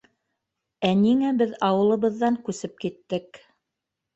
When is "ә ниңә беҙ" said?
0.89-1.53